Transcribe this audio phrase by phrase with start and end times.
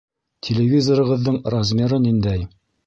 [0.47, 2.53] Телевизорығыҙҙың размеры ниндәй?